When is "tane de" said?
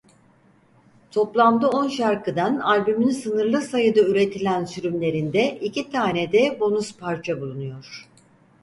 5.91-6.57